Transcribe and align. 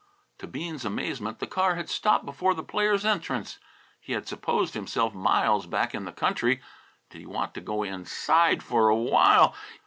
To 0.39 0.47
Bean's 0.47 0.83
amazement 0.83 1.37
the 1.37 1.45
car 1.45 1.75
had 1.75 1.87
stopped 1.87 2.25
before 2.25 2.55
the 2.55 2.63
players' 2.63 3.05
entrance. 3.05 3.59
He 3.99 4.13
had 4.13 4.27
supposed 4.27 4.73
himself 4.73 5.13
miles 5.13 5.67
back 5.67 5.93
in 5.93 6.05
the 6.05 6.11
country. 6.11 6.59
Did 7.11 7.19
he 7.19 7.27
want 7.27 7.53
to 7.53 7.61
go 7.61 7.83
inside 7.83 8.63
for 8.63 8.89
a 8.89 8.95
while! 8.95 9.53